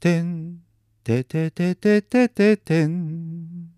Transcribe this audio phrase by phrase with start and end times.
[0.00, 0.60] てん
[1.04, 3.68] てててててててん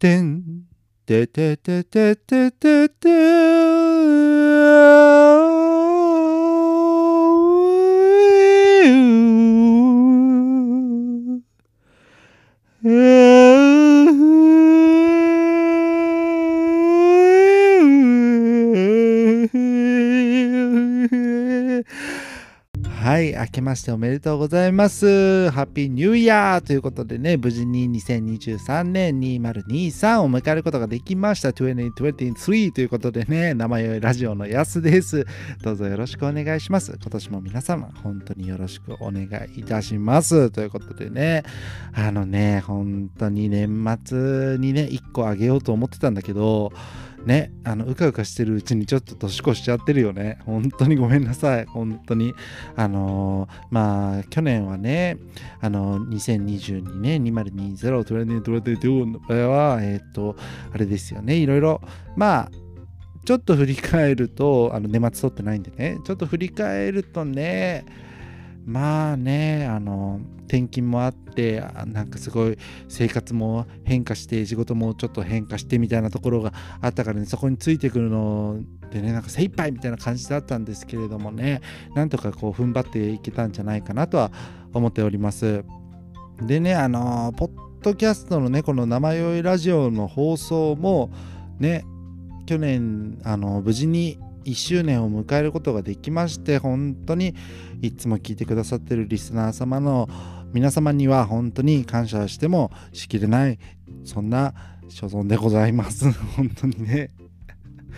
[0.00, 0.64] てん
[1.06, 3.73] てててて
[23.54, 25.48] けましておめでとうございます。
[25.50, 31.50] ハッピーニューイヤーということでね、無事に2023年2023を迎えることができました。
[31.50, 35.24] 2023ということでね、名前よいラジオのやすです。
[35.62, 36.98] どうぞよろしくお願いします。
[37.00, 40.50] 今年も皆様、本当によろしくお願いいたします。
[40.50, 41.44] ということでね、
[41.92, 46.72] あのね、本当に年末にね、1個あげようと思ってたんだけど、
[47.26, 50.38] ね、あのうかうかしてるうちにちょっと年越しちゃってるよね。
[50.44, 51.66] 本当にごめんなさい。
[51.66, 52.34] 本当に。
[52.76, 55.16] あのーまあ、去年はね、
[55.60, 60.36] あの2022年2020、2022の場合は、えっ、と、
[60.72, 61.80] あれですよね、いろいろ、
[62.16, 62.50] まあ、
[63.24, 67.86] ちょっと振り返ると、あの年末撮ってないんでね、ちょっと振り返るとね、
[68.64, 81.60] まあね、あの、転勤もあって、なんかすごい生活も変化して、仕事もちょっと変化してみたいなところがあったからね、そこについてくるのでね、なんか精一杯みたいな感じだったんですけれどもね、
[81.94, 84.32] なんとかこう踏ん張っていけたんじゃないかなとは
[84.72, 85.64] 思っております。
[86.40, 87.50] でね、あのポッ
[87.82, 91.10] ドキャストのね、この生酔いラジオの放送も
[91.58, 91.84] ね、
[92.46, 97.34] 去年、あの無事に1周年を迎えることができまして、本当に
[97.82, 100.08] いつも聞いてくださってるリスナー様の
[100.52, 103.58] 皆様には本当に感謝してもしきれない、
[104.04, 104.54] そんな
[104.88, 106.10] 所存でございます。
[106.36, 107.10] 本当にね。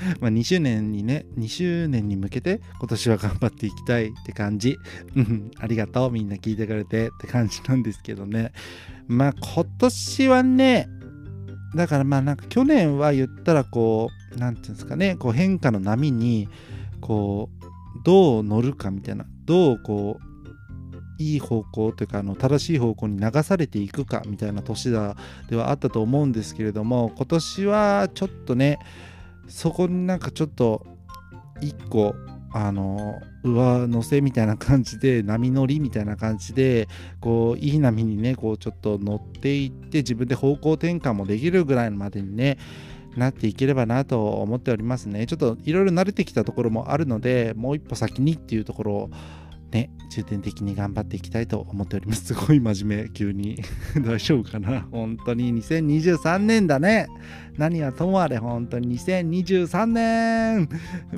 [0.20, 4.76] まあ2周年にね、2周年に向けて今年は頑張っていきたいって感じ。
[5.14, 6.10] うん、ありがとう。
[6.10, 8.52] みんな聞いてくれてって感じなんですけどね。
[9.06, 10.88] まあ今年はね、
[11.74, 16.48] だからまあなんか去年は言ったらこう、なんていうんですかね、こう変化の波に、
[17.00, 17.64] こう、
[18.04, 20.26] どう乗るかみたいな、どうこう、
[21.18, 25.16] いい方向というかあの正しい方向に流されていくかみたいな年だ
[25.48, 28.78] ではあったと思うんですけれども今年はちょっとね
[29.48, 30.86] そこになんかちょっと
[31.60, 32.14] 一個
[32.52, 36.88] あの上乗せみたいな感じで波乗りみたいな感じで
[37.20, 42.58] こういい波にねこうちょっと乗っていって自分で方向転換もできるぐらいまでにね
[43.16, 45.26] なっていければなと思っておりますね。
[45.26, 49.10] ちょっといろいろ慣れてきたところもあるのでもう一歩先にっていうところを
[49.76, 52.24] ね重点的に頑張っていきたいと思っております。
[52.32, 53.58] すごい真面目急に。
[54.04, 54.86] 大丈夫かな？
[54.90, 55.54] 本当に。
[55.62, 57.06] 2023年だね。
[57.58, 58.38] 何はともあれ。
[58.38, 58.98] 本当に。
[58.98, 60.68] 2023年。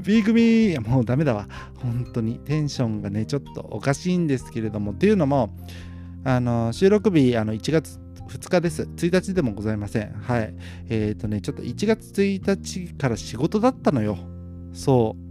[0.04, 0.76] B 組。
[0.80, 1.48] もうダメだわ。
[1.76, 2.41] 本当に。
[2.44, 4.92] テンションがねちょっとおかしいんですけれども。
[4.92, 5.54] っていうのも
[6.24, 8.82] あの収録日あの1月2日です。
[8.82, 10.12] 1日でもございません。
[10.12, 10.54] はい。
[10.88, 14.18] えっ、ー、とねちょっと1月1日から仕事だったのよ。
[14.72, 15.28] そう。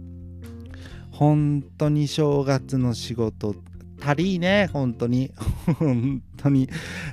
[1.18, 3.56] 本当に正月の仕事
[4.00, 5.32] 足りね本当に。
[5.80, 6.68] 本当に。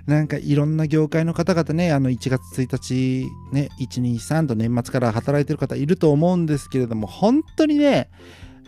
[0.05, 8.11] なんかいろんな業界の方々ねあの1月1日ね123と年末から働いてる方いると思うんですけれども本当にね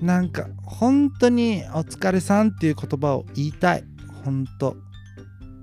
[0.01, 3.83] なんか本当にお疲れさんっていう言葉を言いたい。
[4.25, 4.75] 本当。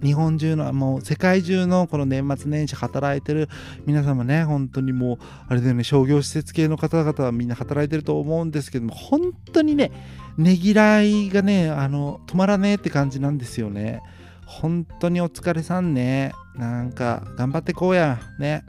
[0.02, 3.48] 日本中のもう世界中のこの年末年始働いてる
[3.86, 5.18] 皆様ね本当にもう
[5.48, 9.92] あれだよね商業施設系の方々はみんな働いてると思うんですけども本当にね
[10.36, 14.02] ねぎらいがねあの止まらねえって感じなんですよね。
[14.46, 16.32] 本当にお疲れさんね。
[16.54, 18.20] なんか頑張ってこうや。
[18.38, 18.64] ね。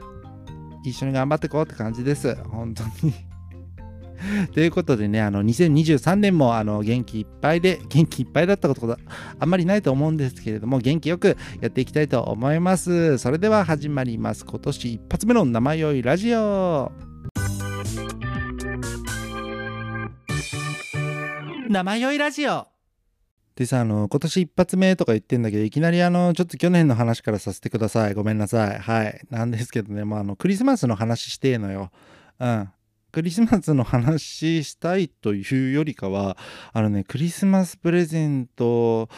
[0.84, 2.34] 一緒に頑張ってこうって感じです。
[2.44, 3.12] 本当に。
[4.52, 8.98] ということでね、あの2023年もあの元気いっぱいで、 元気いっぱいだったことが
[9.38, 13.18] あんまりないと思うんですけれども、元気よくやっていきたいと思います。
[13.18, 14.44] それでは始まります。
[14.44, 16.92] 今年一発目の生酔いラジオ。
[21.68, 22.68] 生酔いラジオ。
[23.56, 28.14] でさ、あの、今年一発目とか言ってんだけど、いきなりあの、ちょっと去年の話からさせてください。
[28.14, 28.78] ごめんなさい。
[28.78, 29.20] はい。
[29.30, 31.90] なんですけどね、もうあの、クリスマスの話してえのよ。
[32.38, 32.68] うん。
[33.16, 36.36] クリスマスの話したいというよりかは
[36.74, 39.08] あのねクリスマスプレゼント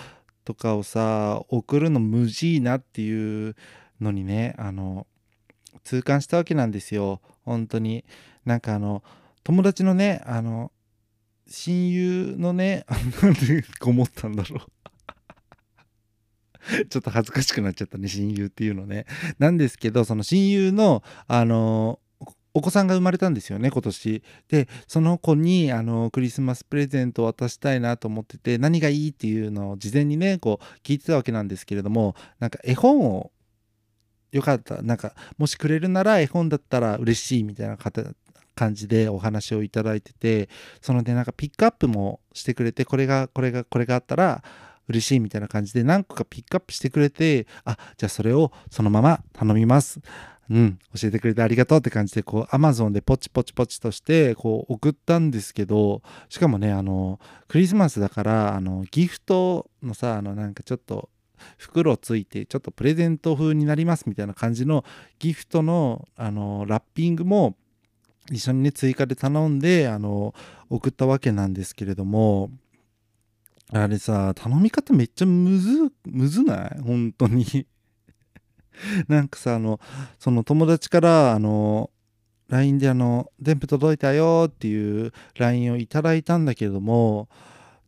[0.44, 3.56] とかをさ送るの無事いなっていう
[4.00, 5.08] のにねあの
[5.82, 7.20] 痛感したわけなんですよ。
[7.44, 8.04] 本当に。
[8.44, 9.02] なんかあの
[9.42, 10.70] 友達のねあの
[11.48, 12.86] 親友のね
[13.20, 14.60] なんでこもったんだろう。
[16.88, 19.06] ちょっと恥ずかしくなっちゃったね親友っていうのね。
[19.40, 21.98] なんですけどその親友のあの
[22.58, 24.22] お子さんが生まれたんですよね今年。
[24.48, 33.30] でその子にあのクリスマスプレゼントを渡したいなと思ってて何がいいっていうのを事前にねこう聞いてたわけなんですけれどもなんか絵本を
[34.32, 40.48] よかったなんかもしくれるなら絵本だったら嬉しいみたいな感じでお話をいただいてて
[40.82, 44.42] そのでなんかピックアップもしてくれてこれがこれがこれがあったら
[44.88, 50.00] 嬉しいみたいな感じで何個かピックアップしてくれてあじゃあそれをそのまま頼みます。
[50.50, 56.00] うん、教えてくれてありがとうって感じで、こう、アマゾンでポチポチポチとして、こう、送ったんですけど、
[56.30, 61.10] しかもね、あの、クリスマスだから、あの、ギフトのさ、あの、なんかちょっと、
[61.58, 64.84] 袋ついて、ちょっとプレゼント風になりますみたいな感じの
[65.18, 67.54] ギフトの、あの、ラッピングも、
[68.30, 70.34] 一緒にね、追加で頼んで、あの、
[70.70, 72.50] 送ったわけなんですけれども、
[73.72, 76.80] あれさ、頼み方めっちゃむず、むずない？
[76.80, 77.66] 本当に。
[79.08, 79.80] なんかさあの
[80.18, 81.90] その友達からあの
[82.48, 87.28] LINE であの「全部届いたよ」っていう LINE をいただいたんだけれども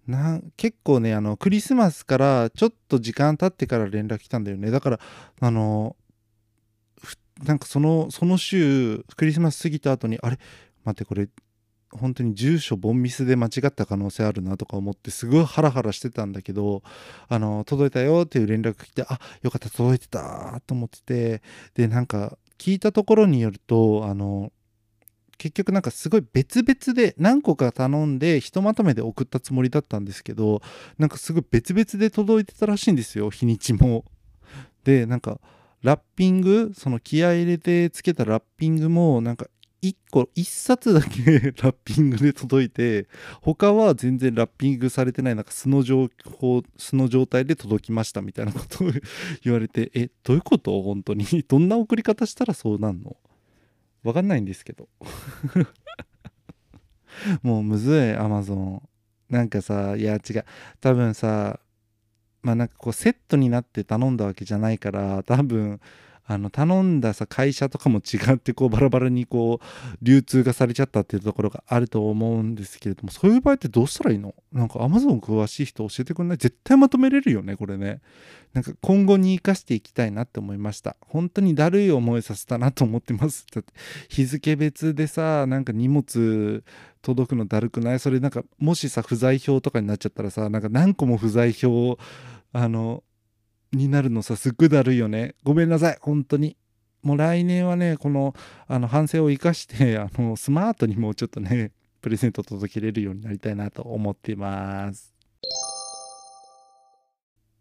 [0.06, 4.70] な結構ねあのクリスマスからちょっと時間経ってから連絡来たんだよね。
[4.70, 5.00] だから
[5.40, 5.96] あの
[7.44, 10.38] なんかそのその週クリスマス過ぎた後にあれ？
[10.84, 11.28] 待ってこれ
[11.90, 16.82] 本当に住所ボンミスで間違った可能性あるなとか思ってすごいハラハラしてたんだけど
[17.28, 21.42] あの届いたよっていう連絡来てあよかった届いてたと思ってて
[21.74, 24.52] でなんか聞いたところによるとあの
[25.38, 30.60] 結局なんかすごい別々で何個か頼んでひとまとめで送ったつもりだったんですけど
[30.98, 34.04] なんかすごい別々で届いてたらしいんですよ日にちも。
[34.84, 35.40] でなんか
[35.82, 39.46] ラッピングその気合入れてつけたラッピングもなんか
[39.82, 43.08] 1個1冊だけラッピングで届いて
[43.40, 48.90] 他は全然ラッピングされてないなんか素の情報素の状態で届きましたみたいなことを
[49.42, 50.82] 言われてえどういうこと？
[50.82, 51.24] 本当に。
[51.48, 53.16] どんな送り方したらそうなんの？
[54.02, 54.88] わかんないんですけど。
[57.42, 58.82] もうむずいアマゾン。
[59.28, 60.44] なんかさいや違う。
[60.80, 61.60] 多分さ
[62.42, 65.80] まあなんかこうセットになって頼んだわけじゃないから多分
[66.26, 74.34] あの頼んださ会社とかも違ってこうバラバラにこう流通がされちゃったっていうところがあると思うんですけれどもそういう場合ってどうしたらいいの？
[74.52, 76.38] なんか Amazon 詳しい人教えてくんない？
[76.38, 78.00] 絶対まとめれるよねこれね。
[78.52, 80.96] なんか今後に生かしていきたいなって思いました。
[81.00, 83.46] 本当にだるい思いさせたなと思ってます。
[83.52, 83.72] だって
[84.08, 86.62] 日付別でさなんか荷物
[87.02, 87.98] 届くのだるくない？
[87.98, 91.98] それなんかもしさ不在票とかになっちゃったらさなんか何個も不在票
[92.52, 93.02] あの
[93.72, 95.34] になるのさすっごいだるいよね。
[95.42, 95.98] ごめんなさい。
[96.00, 96.56] 本当に。
[97.02, 98.34] もう来年はねこの
[98.68, 101.72] あの反省を生かして あのスマートにもうちょっとね
[102.02, 105.14] プレゼント届けれるようになりたいなと思っています。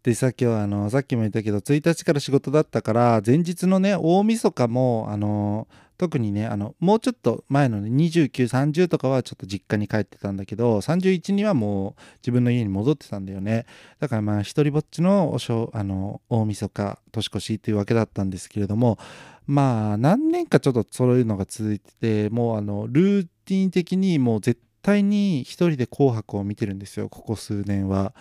[0.02, 5.68] でさっきはあのさっきも言ったけど1日から仕事だったから前日のね大晦日もあの
[6.00, 13.66] 特にねあのもうちょっと前の、ね、2930とかはちょっと実家に帰ってたんだけど31にはもう自分の家に戻ってたんだよね
[13.98, 18.98] だからまあ一人ぼっちのおしょあの大晦日年越しっていうわけだったんですけれども
[19.46, 28.14] まあ何年かちょっとそういうのが続いててもうあのルーティン的にもう絶対に一人で「紅白」を見てるんですよここ数年は。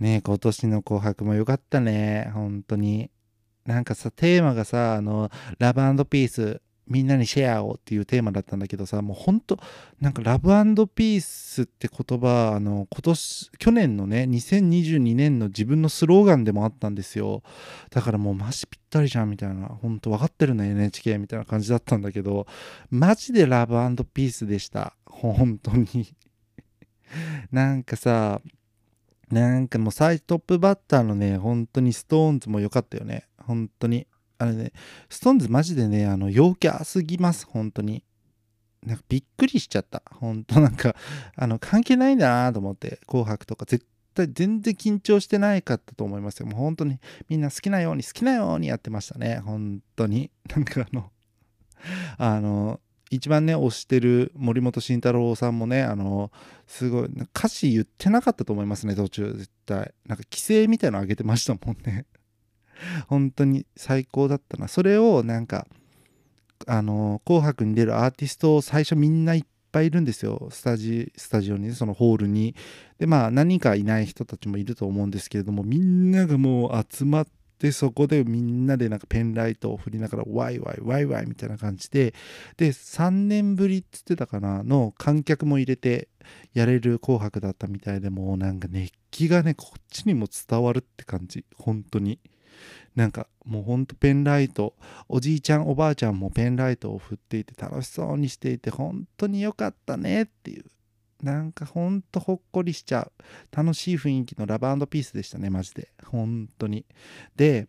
[0.00, 3.12] ね今年の「紅白」も良かったね本当に。
[3.66, 9.58] なんかさテーマがさあのラブピースみんなにシェアをっていうテーマだったんだけどさもうほんと
[10.00, 10.48] なんかラブ
[10.86, 17.42] ピースって言葉あの今年去年のね2022年の自分のスローガンでもあったんですよ。
[17.90, 22.46] だからもうマジぴったりじゃんみたいなほんと分かってるね NHK みたいな感じだったんだけど
[22.90, 24.94] マジでラブピースでした。
[25.06, 26.14] 本当に。
[27.50, 28.42] なんかさ
[29.30, 33.26] なんかもう最トップバッターのね本当にストーンズも良かったよね。
[33.38, 34.06] 本当に。
[34.44, 34.72] あれね、
[35.08, 38.04] ストーンズマジでね、あの、陽キャすぎます、本当に。
[38.84, 40.02] なんかびっくりしちゃった。
[40.20, 40.94] 本当なんか、
[41.36, 46.46] あの、関係ないんだなと思って、紅白とか絶対全然緊張してないかったと思いますよ。
[46.46, 46.98] もう本当に
[47.28, 49.40] みんな好きなように好きなようにやってましたね。
[49.44, 50.30] 本当に。
[50.54, 51.10] なんかあの、
[52.18, 56.30] あの、一番ね、推してる森本慎太郎さんもね、あの、
[56.66, 59.94] すごい、歌詞言ってなかったと思いますね、途中、絶対。
[60.06, 62.06] なんか規制みたいなのあげてましたもんね。
[63.08, 64.68] 本当に最高だったな。
[64.68, 65.66] それをなんか
[66.66, 70.48] あの「紅白」に出るアーティストを最初みんないっぱいいるんですよ。
[70.50, 72.54] スタジスタジオに、ね、そのホールに。
[72.98, 77.26] でまあ何かいない人たちもいると思うんですけれどもみんながもう集まっ
[77.58, 82.14] てそこでみんなでなんかペンライトを振りながらワイワイワイワイみたいな感じで。
[82.56, 86.08] で3年ぶりっつってたかなの観客も入れて
[86.52, 91.44] やれる紅白だったみたいでもうなんか熱気がねこっちにも伝わるって感じ。
[91.56, 92.20] 本当に。
[92.94, 94.74] なんかもうほんとペンライト
[95.08, 100.64] おじいちゃんおばあちゃんもペンライトを振っていて楽しそうにしていて本当に良かったねっていう。
[101.22, 103.12] なんかほんとほっこりしちゃう。
[103.56, 105.88] 楽しい雰囲気のラブピースでしたねマジで。
[106.04, 106.84] 本当に。
[107.34, 107.66] で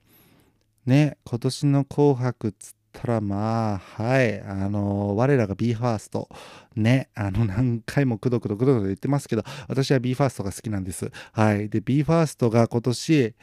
[0.86, 6.28] ね今年の「紅白」っつったらまあはいあの我らが BE:FIRST
[6.76, 11.10] ねあの何回もくどくどくどくど言ってますけど私は BE:FIRST が好きなんです。
[11.32, 11.70] はい。
[11.70, 13.36] で BE:FIRST が今年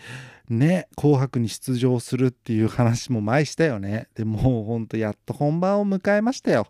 [0.53, 4.09] ね紅白に出場するっていう話も前したよね。
[4.15, 6.67] でもうほんとやっと本番を迎えましたよ。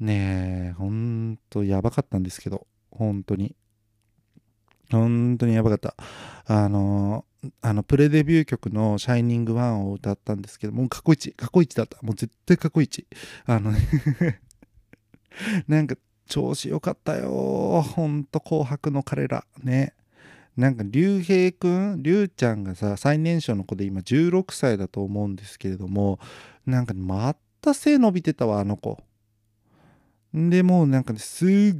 [0.00, 3.54] ねえほんとやばかったんですけど本当に。
[4.90, 5.94] 本当にやばかった。
[6.46, 7.24] あの
[7.62, 11.98] あのプレデビュー曲の「シャイニングワンを歌ったんですけどもう過去一過去一だった。
[12.02, 13.06] もう絶対過去一。
[13.46, 13.72] あの
[15.68, 17.82] なんか調子良かったよ。
[17.82, 19.44] ほんと紅白の彼ら。
[19.62, 19.94] ね。
[20.56, 26.18] なんか竜兵くん竜ちゃんがさ最年少の子で今16歳だと思うんですけれども
[26.66, 28.98] なんかまた背伸びてたわあの子。
[30.32, 31.76] でもうなんかねすっ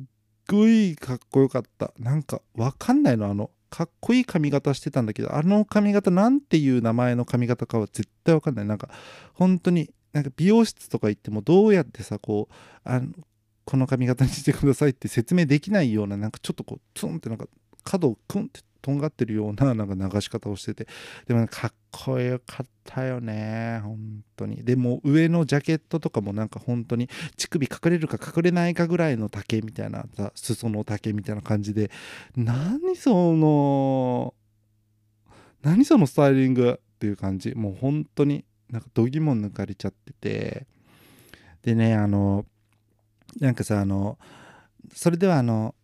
[0.48, 1.92] ごいかっこよかった。
[1.98, 8.66] なんかわかんないのあのかっこいい髪型してたんだけどあの髪型なんていう名前の髪型かは絶対わかんない。
[8.66, 8.90] なんか
[9.34, 13.08] 本当になんか美容室とか行ってもどうやってさこうあの
[13.64, 17.46] この髪型にしてくださいって説明できないようななんかちょっとこうツンってなんか
[17.82, 20.86] 角をクンってとんがってるような なんか流し方をしてて。
[21.26, 24.64] でも、かっこよかったよね本当に。
[24.64, 31.90] でも上のジャケットとかもなんか本当に乳首隠れるか隠れないかぐらいの丈みたいなさ裾の丈みたいな感じで。
[32.36, 34.34] 何その
[35.62, 37.54] 何そのスタイリングっていう感じ。
[37.54, 40.66] もう本当になんかどぎも抜かれちゃってて。
[41.62, 42.46] でねあの
[43.38, 44.18] なんかさあの
[44.94, 45.74] それではあの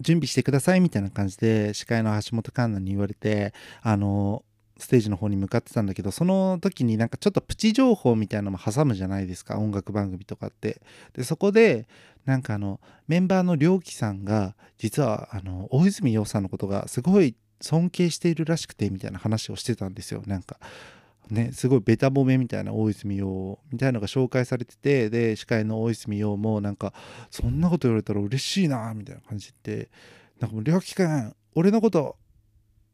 [0.00, 3.52] 準備してくださいみたいな感じで司会の橋本環奈に言われて
[3.82, 4.44] あの
[4.78, 10.80] ステージの方に向かってたんだけどその時になんかちょっとプチ情報みたいなのも挟むじゃないですか音楽番組とかって。
[11.14, 11.88] でそこで
[12.24, 20.58] なんかあのメンバーの良樹さんが実はあの大泉洋さんのことがすごい尊敬しているらしくてみたいな話をしてたんですよなんか。
[21.30, 26.94] ね、すごいベタ褒めみたいな大泉洋みたいなのが紹介されててで司会の大泉洋もなんか
[27.30, 29.90] そんなこと言われたら嬉しいなみたいな感じで
[30.40, 32.16] なんかもう「りょうきくん俺のこと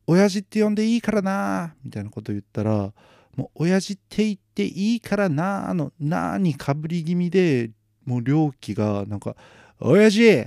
[0.06, 2.92] 親父って呼んでいいからな」みたいなこと言ったら
[3.36, 7.70] もう親父って言っていいからなの「な」にかぶり気味で
[8.04, 9.36] もう良樹がなんか
[9.78, 10.46] 「親父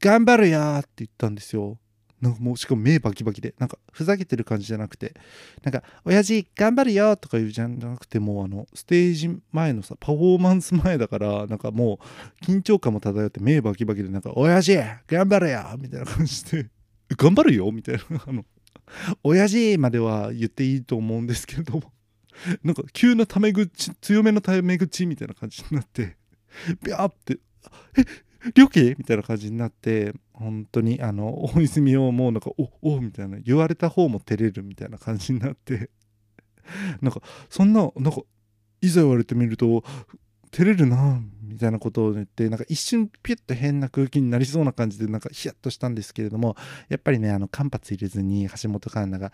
[0.00, 1.78] 頑張るよ」って言ったんですよ。
[2.20, 5.14] なんかもうしかも目バキバキでなんかふざけてる感じじゃなくて
[5.62, 12.00] なんか「親父頑張るよ」とか言うじゃんじゃなくてもうあのステージ前のさパフォーマンス前だからなんかも
[12.42, 16.68] う緊張感も漂って目バキバキでなんか「親父頑張れよ」みたいな感じで
[17.16, 18.44] 「頑張るよ」みたいなあの
[19.22, 21.92] 「親父」までは言っていいと思うんですけれども
[22.62, 26.16] なんか急なタメ口強めのタメ口みたいな感じになって
[26.82, 27.38] ビャーって
[27.98, 28.04] 「え
[28.54, 35.90] 料金みたいな感じになって本当にあの大泉洋もなんかおおみたいな言われた方も照れるみたいな感じになって。
[37.00, 38.20] なんかそんななんか
[38.80, 39.84] いざ言われてみると
[40.50, 46.56] 照れるなみたいなことを言ってなんか一瞬ピュッと変な空気になりそうな感じでなんかヒヤッとしたんですけれども
[46.88, 49.32] やっぱりねあの間髪入れずに橋本環奈が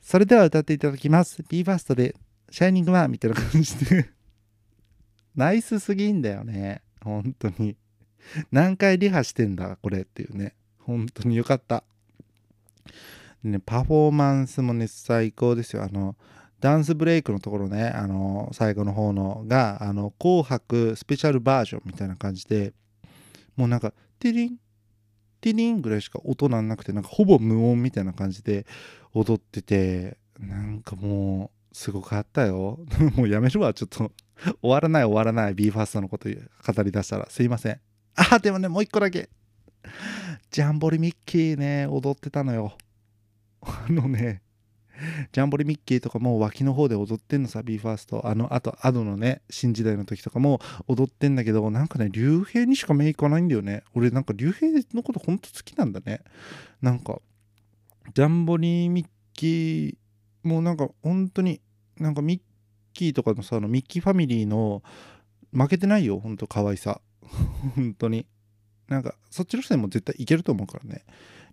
[0.00, 1.42] それでは歌っていただきます。
[1.42, 2.16] BE:FIRST で
[2.50, 4.10] 「シャイニングマン」みたいな感じで。
[5.34, 6.82] ナイスすぎんだよね。
[7.00, 7.76] 本当に。
[8.50, 10.54] 何回リハしてんだこれっていうね。
[10.78, 11.84] 本当によかった。
[13.42, 15.82] ねパフォーマンスもね最高ですよ。
[15.82, 16.16] あの
[16.60, 22.72] ダンスブレイクのところねあの最後の方のがあの紅白スペシャルバージョンみたいな感じで
[23.56, 24.56] もうなんかティリン
[25.40, 28.64] ティリンぐらいしか音なんなくてなんかほぼ無音みたいな感じで
[29.12, 32.78] 踊っててなんかもうすごかったよ。
[33.16, 33.74] もうやめるわ。
[33.74, 34.12] ちょっと
[34.60, 35.54] 終わらない終わらない。
[35.54, 37.28] BE:FIRST のこと語りだしたら。
[37.30, 37.80] すいません。
[38.14, 39.28] あ、でもね、もう一個だけ。
[40.50, 42.76] ジャンボリミッキーね、踊ってたのよ。
[43.62, 44.42] あのね、
[45.32, 48.26] ジャンボリミッキーとかも脇の方で踊ってんのさ、BE:FIRST。
[48.26, 53.82] あの、あと、アドのね、新時代の時とかも踊ってんだけど、なんかね、竜兵にしか目いかないんだよね。
[53.94, 56.20] 俺なんか竜兵のことほんと好きなんだね。
[56.80, 57.20] なんか、
[58.14, 60.02] ジャンボリミッキー
[60.42, 61.60] もうなんか本当に、
[61.98, 62.40] なんかミッ
[62.92, 64.82] キーとかのさ、あのミッキーファミリーの
[65.52, 67.00] 負けてないよ、ほんと可愛さ。
[67.76, 68.26] 本当に。
[68.88, 71.04] なんかそっちの人でも絶対いけると思うからね。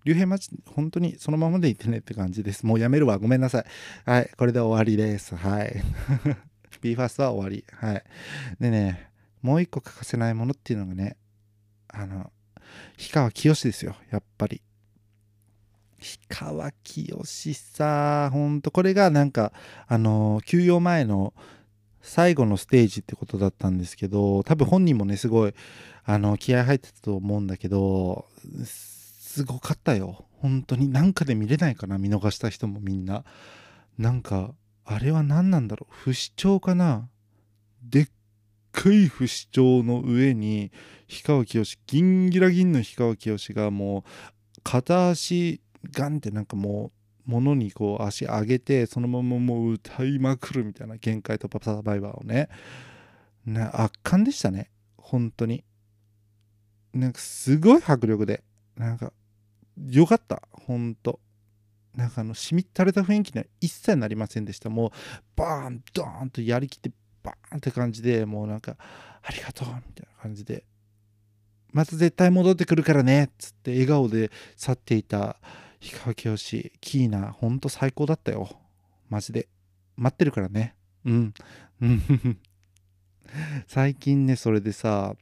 [0.05, 2.65] 竜兵マジ本当にそのままでいてねって感じです。
[2.65, 3.17] もうやめるわ。
[3.17, 3.65] ごめんなさい。
[4.09, 4.31] はい。
[4.37, 5.35] これで終わりです。
[5.35, 5.81] はい。
[6.81, 7.65] BE:FIRST は終わり。
[7.71, 8.03] はい。
[8.59, 9.09] でね
[9.41, 11.17] もう一個欠かせないものっていうのがね
[11.87, 12.31] あの
[12.97, 13.95] 氷川きよしですよ。
[14.11, 14.61] やっぱり。
[15.99, 19.51] 氷川きよしさ、ほんと、これがなんか、
[19.87, 21.33] あの、休養前の
[22.01, 25.53] 最後のステージってことだったんですけど、多分本人もね、すごい、
[26.03, 28.25] あの、気合入ってたと思うんだけど、
[28.63, 30.25] すごかったよ。
[30.41, 30.87] 本当に。
[30.87, 33.23] なんかで見れないかな、見逃した人もみんな。
[33.97, 34.53] なんか、
[34.85, 35.93] あれは何なんだろう。
[35.93, 37.09] 不死鳥かな
[37.83, 38.07] でっ
[38.71, 40.71] かい不死鳥の上に、
[41.09, 44.05] 氷川きよし、ギンギラギンの氷川きよしがも
[44.57, 46.91] う、片足ガンってなんかもう
[47.37, 52.49] う物にこう足上げてそのままもう歌いまくるみたいな限界とパサバイバーをね。
[53.45, 54.69] ね圧巻でしたね。
[54.97, 55.63] 本当に。
[56.93, 58.43] なんかすごい迫力で。
[58.75, 59.13] なんか
[59.87, 60.41] よかった。
[60.51, 61.19] 本当。
[61.95, 64.69] なんかあのしみったれた雰囲気には一切なりませんでした。
[64.69, 64.91] もう
[65.35, 66.91] バーンドーンとやりきって
[67.23, 68.77] バーンって感じでもうなんか
[69.21, 70.65] ありがとうみたいな感じで。
[71.71, 75.37] また絶対戻ってくるからねっつって笑顔で去っていた
[75.81, 78.49] 氷川きよし、キーナ、ほんと最高だったよ。
[79.09, 79.47] マジで。
[79.95, 80.75] 待ってるからね。
[81.05, 81.33] うん。
[83.67, 85.15] 最近ね、それでさ、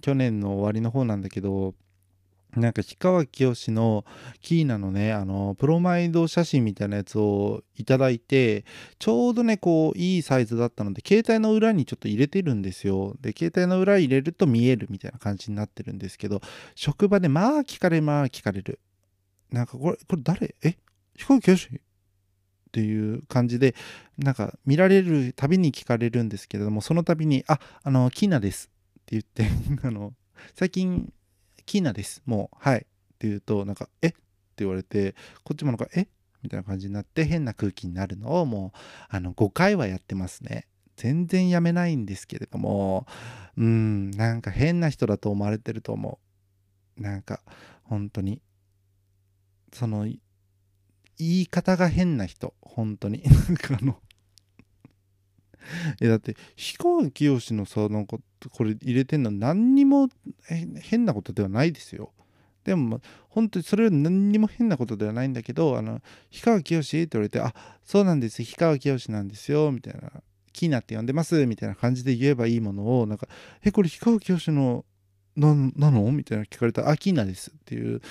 [0.00, 1.74] 去年の終わりの方なんだけど、
[2.56, 4.04] なんか氷川きよしの
[4.40, 8.64] キーナのね、あの、プロマイド写真みたいなやつをいただいて、
[8.98, 13.16] ちょうどね、こう、いいサイズだったので、携帯の裏にちょっと入れてるんですよ。
[13.20, 16.40] で、携帯の裏入れると見えるみたいな感じになってるんですけど、
[16.74, 18.80] 職場でまあ聞かれまあ聞かれる。
[19.50, 20.54] なんかこれ、これ誰？
[20.62, 20.76] え？
[21.16, 23.74] 飛行機よしっていう感じで、
[24.18, 29.46] なんか見られるたびに聞かれるんですけれども、その度に、あ、あの、キーナですって言って
[29.86, 30.12] あの、
[30.54, 31.12] 最近、
[31.66, 32.78] キーナです、もう、はい。
[32.78, 32.80] っ
[33.18, 34.08] て言うと、なんか、え？
[34.08, 34.18] って
[34.58, 35.14] 言われて、
[35.44, 36.08] こっちもなんか、え？
[36.42, 38.78] みたいな感じになって変な空気になるのをもう
[39.08, 40.66] あの5回はやってますね。
[40.96, 43.06] 全然やめないんですけれども
[43.56, 46.20] うんなんか変な人だと思われてると思
[46.98, 47.02] う。
[47.02, 47.42] なんか
[47.84, 48.40] 本当に
[49.72, 50.20] その言
[51.18, 53.22] い方が変な人本当に。
[53.48, 54.00] なんかあの
[56.00, 56.34] えだって
[56.78, 58.18] 氷川きよしのさなんか
[58.50, 60.08] これ入れてんの何にも
[60.80, 62.12] 変なことではないですよ。
[62.64, 70.10] でも本当にそれは何にも変なことではないんだけどあの氷川きよしって言われてあそうなんです氷川きよしなんですよみたいな
[70.52, 73.28] キーナって呼んでますみたいな感じで言えばいいものをなんか
[73.62, 74.84] えこれ氷川きよしの
[75.36, 76.10] ななの？
[76.12, 78.02] みたいな聞かれたらあキーナですっていう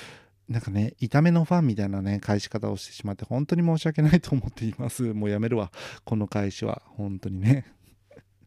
[0.48, 5.02] なんかね、痛めのファンみたいなね、返し方をしてしまって、本当に申し訳ないと思っています。
[5.12, 5.70] もうやめるわ。
[6.04, 6.82] この返しは。
[6.86, 7.66] 本当にね。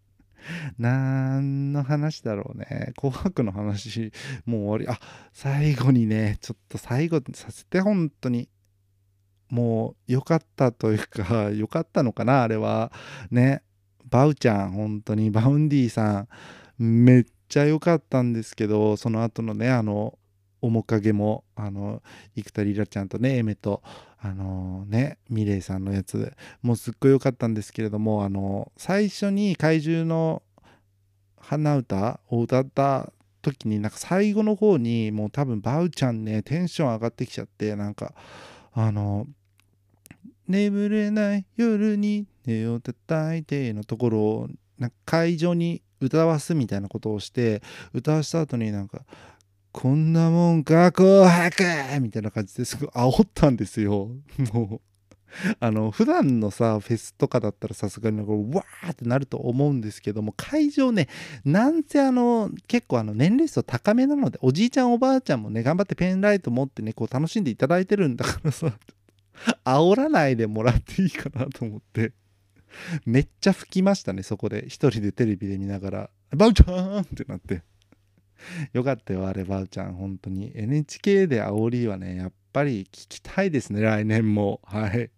[0.79, 2.93] 何の話だろうね。
[2.97, 4.11] 紅白の話、
[4.45, 4.99] もう終わり。
[4.99, 4.99] あ、
[5.31, 8.49] 最後にね、ちょっと最後にさせて、本当に。
[9.49, 12.91] もう良かったというか、良かったのかな、あれは。
[13.29, 13.61] ね。
[14.09, 16.27] バウちゃん、本当に、 Vaundy さん、
[16.79, 20.17] めっちゃ良かったんですけど、その後のね、あの、
[20.61, 22.01] 面影もあの
[22.35, 23.81] 幾田りらちゃんとね Aimer と
[24.21, 30.43] あのねミレイさんのやつもうすっごい良かったんですけれどもあの最初に怪獣の
[31.37, 38.13] 花歌を歌った時になんか最後の方にもう多分バウちゃんねテンション上がってきちゃってなんか
[38.73, 39.25] あの
[40.47, 44.47] 眠れない夜に寝を叩いてのところを
[44.77, 47.61] なんか会場に歌わすみたいなことをして
[47.93, 49.01] 歌わした後になんか
[49.71, 51.63] こんなもんか、紅白
[52.01, 54.09] みたいな感じですごい煽ったんですよ。
[54.53, 54.81] もう。
[55.61, 61.07] あの普段のさフェスとかだったらさすがにこうわーってなると思うんですけども会場ね
[61.45, 68.73] なんせあの結構あの年齢層高めなのでおじいちゃんおばあちゃんもね頑張ってペンライト持ってねこう楽しんでいただいてるんだからさ
[69.63, 72.11] 煽らないでもらっていいかなと思って
[73.05, 77.63] めっちゃ吹きましたねそこで一人でテレビで見ながら「バウちゃん!」ってなって
[78.73, 79.93] よかったよ、あれ、ばあちゃん。
[79.93, 80.51] 本当に。
[80.55, 84.61] NHK で煽りはね、やっぱり聞きたいですね、来年も。
[84.63, 85.09] はい。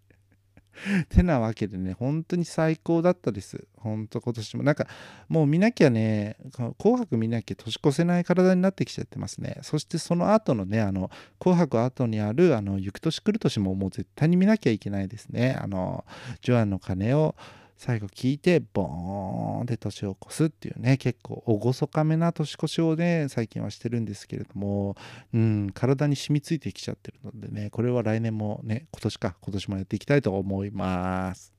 [1.08, 3.66] てなわけでね、本当に最高だったです。
[3.76, 4.62] 本当今年も。
[4.62, 4.86] なんか、
[5.28, 6.36] もう見なきゃね、
[6.78, 9.58] 紅白見なきゃ年越せない体になってきちゃってますね。
[9.62, 15.56] そしてその後のね、あの、紅白後にある、あの、行く年来る年ももう絶対に見なきゃいけないですね。
[15.60, 16.04] あの、
[16.42, 17.34] ジョアンの鐘を、
[17.84, 24.96] 最後聞いてボーンって年を越すっていうね結構厳かめな年越しをね最近はしてるんですけれども
[25.34, 31.52] うん体に染みついてきちゃってるのでねこれは来年もね今年か今年もやっていきたいと思います。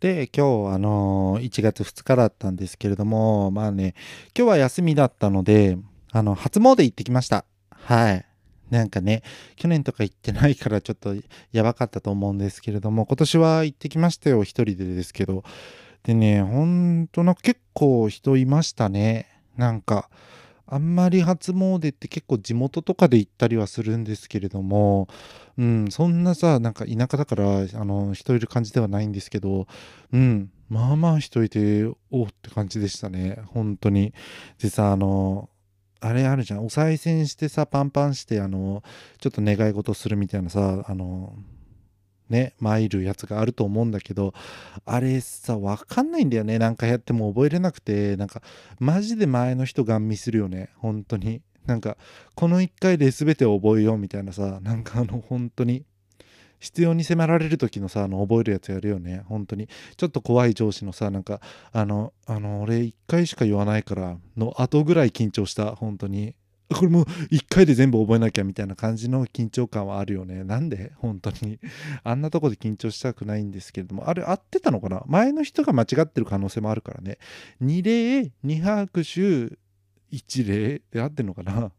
[0.00, 3.94] で今日あの1月2日だったんですけれどもまあね
[4.34, 5.76] 今日は休みだったので
[6.12, 7.44] あの初詣行ってきました。
[7.70, 8.33] はい。
[8.70, 9.22] なんかね、
[9.56, 11.14] 去年とか行ってないからちょっと
[11.52, 15.44] やばかったと思うんですけれども、今年は行ってきましたよ、一人でですけど。
[16.02, 19.26] でね、ほんとなんか結構人いましたね。
[19.56, 20.10] なんか、
[20.66, 25.08] あんまり初詣って結構地元とかで行ったりはするんですけれども、
[25.58, 29.66] うん、そんなさ、なんか田舎だから、あの、人いる感じではないんですけど、
[30.12, 34.14] うん、まあまあ人いて、おって感じでしたね、本当に。
[34.60, 35.48] でさ、あの、
[36.04, 38.82] あれあるじゃん、お賽銭してさ、パンパンして、あの、
[39.20, 41.34] ちょっと願い事するみたいなさ、あの、
[42.28, 44.34] ね、参るやつがあると思うんだけど、
[44.84, 46.58] あれさ、わかんないんだよね。
[46.58, 48.42] なんかやっても覚えれなくて、なんか、
[48.78, 50.68] マジで前の人ガン見するよね。
[50.76, 51.40] 本当に。
[51.64, 51.96] なんか、
[52.34, 55.86] この1回で全てを覚えようみたいなさ、なんかあの、本当に、
[56.64, 59.22] 必要に迫られる時のさ、あの、覚えるやつやるよね。
[59.26, 59.68] 本当に。
[59.96, 61.40] ちょっと怖い上司のさ、なんか、
[61.72, 65.76] あの、あの、俺1回しか言わないからの後ぐらい緊張した。
[65.76, 66.34] 本当に。
[66.74, 70.44] これもう1回で全部覚えなきゃみたいな感じの緊張感はあるよね。
[70.44, 70.92] なんで？
[70.96, 71.60] 本当に。
[72.02, 75.02] あんなとこで緊張したくないんですけれども、あれ合ってたのかな？
[75.06, 77.18] 前の人が間違ってる可能性もあるからね。
[77.62, 79.58] 2例、2拍手、
[80.10, 81.70] 1例で合ってんのかな？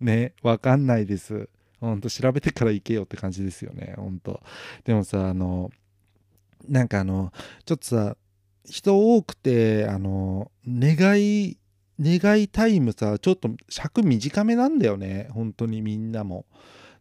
[0.00, 1.50] ね、わかんないです。
[1.86, 3.94] ほんと調べてから行けよって感じですよね。
[3.96, 4.40] ほんと。
[4.84, 5.70] でもさ、あの、
[6.68, 7.32] なんかあの、
[7.64, 8.16] ちょっとさ、
[8.64, 11.58] 人多くて、あの、願い
[12.00, 15.28] 願いタイムさ、ちょっと尺短めなんだよね。
[15.32, 16.46] 本当にみんなも。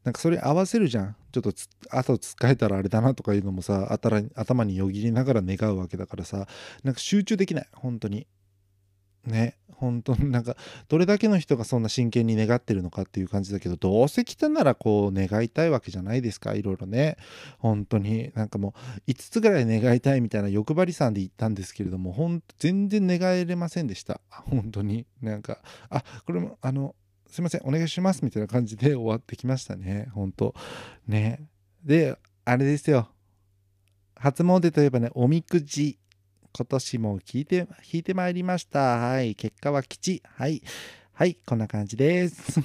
[0.04, 1.16] なんかそれ合わせるじゃん。
[1.32, 3.92] ちょっとつ後使えたらあれだなとかいうのもさ、
[4.36, 6.48] 頭によぎりながら願うわけだからさ、
[6.84, 7.68] なんか集中できない。
[7.74, 8.28] 本当に。
[9.26, 9.58] ね。
[9.78, 10.56] 本当になんか
[10.88, 16.56] どれだけの人がそんな真剣に願ってるのかっていう感じだけどどうせ来たならこう願いたいわけじゃないですか？
[16.56, 17.18] いろいろね。
[17.60, 18.74] 本当になんかも
[19.06, 24.22] う5つぐらい願いたいみたいな欲張りさんで言ったんですけれどもほん全然願えれませんでした。
[24.30, 25.60] 本当になんか
[25.90, 26.96] あこれもあの
[27.30, 30.08] すいませんお願いしますみたいな感じで終わってきましたね。
[30.14, 30.56] 本当
[31.06, 31.50] ね。
[31.84, 33.10] であれですよ。
[34.16, 36.00] 初詣といえばねおみくじ。
[36.58, 38.80] 今年も聞いて、引いてまいりました。
[38.80, 39.36] はい。
[39.36, 40.24] 結果は吉。
[40.26, 40.62] はい。
[41.12, 41.38] はい。
[41.46, 42.62] こんな感じです。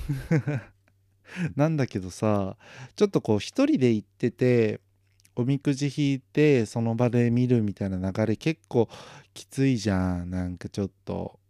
[1.57, 2.57] なんだけどさ、
[2.94, 4.81] ちょっとこう一人で行ってて、
[5.35, 8.88] おみくじ引いてその場で見るみたいな流れ結構
[9.35, 10.31] きついじゃん。
[10.31, 11.40] なんかちょっと。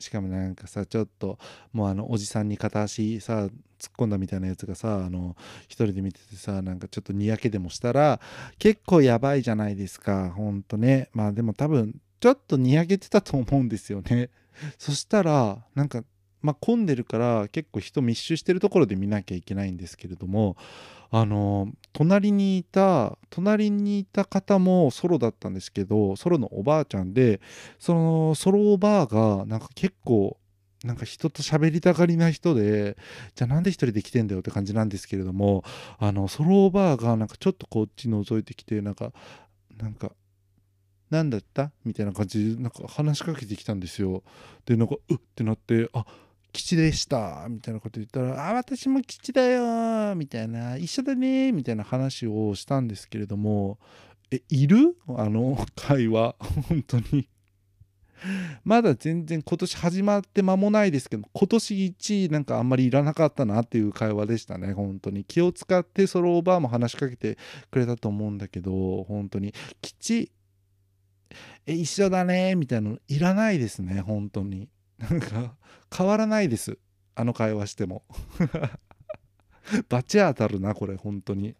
[0.00, 1.38] しかもなんかさちょっと
[1.72, 8.20] もうあのおじさんに片足さ突っ込んだみたいなやつがさあの一人で見ててさなんかちょっとにやけでもしたら
[8.58, 11.08] 結構やばいじゃないですかほんとね。
[11.12, 14.30] まあでも多分ちょっとにやけてたと思うんですよね。
[14.78, 16.02] そしたらなんか
[16.42, 20.56] まあ混んでるから結構人密集してるところで見なきゃいけないんですけれども
[21.10, 27.40] あの隣にいた隣にいた方もソロだったんですけどソロのおばあちゃんで
[27.78, 30.36] そのソロおばあがなんか結構
[30.84, 32.96] なんか人と喋りたがりな人で
[33.34, 35.64] じゃあなんで一人で来てんだよって感じなんですけれども
[35.98, 39.12] あのソロおばあがなんかちょっとこっち覗いてきてなんか
[39.76, 40.12] なんか
[41.10, 41.72] 何だった？
[41.84, 44.22] みたいな感じでなんか話しかけてきたんですよ。
[44.66, 46.04] でなんかうってなってあ
[46.52, 47.46] 吉でした！
[47.48, 53.78] みたいなこと言ったら「あ私も吉だよ」みたいな「一緒だね」みたいな話をしたんですけれども
[54.30, 54.96] えいる？
[55.16, 56.36] あの会話？
[56.68, 57.28] 本当に。
[58.64, 64.72] まだ全然今年始まって間もないですけど今年1位なんかあんまりいらなかったなっていう会話でしたね。
[64.72, 65.24] 本当に。
[65.24, 67.38] 気を使ってソロオーバーも話しかけて
[67.70, 69.54] くれたと思うんだけど本当に。
[69.80, 70.32] 吉
[71.66, 74.00] え一緒だねみたいなのいらないですね。
[74.00, 74.68] 本当に。
[74.98, 75.54] なんか
[75.94, 76.78] 変わらないです。
[77.14, 78.04] あの会話しても。
[79.88, 80.96] バチ当たるなこれ。
[80.96, 81.54] 本当に。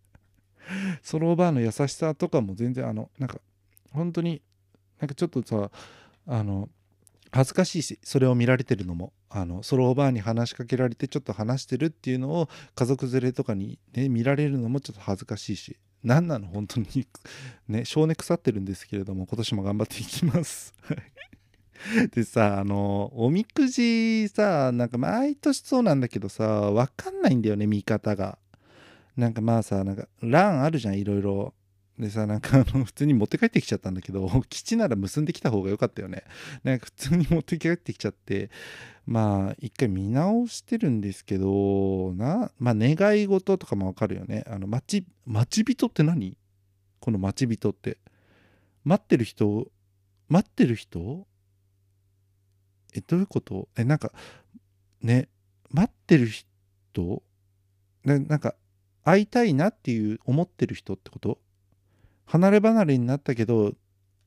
[1.02, 3.40] ソローバーの優しさとかも全然あのなんか
[3.90, 4.42] 本当に
[5.00, 5.70] なんかちょっとさ
[6.26, 6.68] あの
[7.32, 17.06] 恥ずかしいしそれを見られてるのもあのソローバーに話しかけられてちょっと話してるっていうのを家族連れとかに、ね、見られるのもちょっと恥ずかしいし何なの本当に。
[17.68, 20.74] ね性根腐ってるんですけれども今年も頑張っていきます。
[22.12, 28.38] でさあのおみくじさなんか毎年そうなんだけどさわかんないんだよね見方が。
[29.16, 31.54] なんかまあさなんか欄あるじゃんいろいろ。
[32.00, 36.24] でさなんかあの 普通に持って帰ってきちゃったんだけど 基地なら結んできた方が良かったよね。
[36.64, 38.50] なんか普通に持って帰ってきちゃって
[39.06, 44.44] まあ一回見直してるんですけどなまあ願い事とかもわかるよね。
[44.46, 46.36] あの待ち待ち人って何？
[47.00, 47.98] この待ち人って。
[48.82, 49.70] 待ってる人
[50.28, 51.26] 待ってる人？
[52.94, 53.68] えどういうこと？
[53.76, 54.12] えなんか
[55.02, 55.28] ね
[55.70, 57.22] 待ってる人？
[58.04, 58.54] ななんか
[59.04, 61.38] 会いたいなっていう思ってる人ってこと？
[62.30, 63.72] 離れ離れになったけど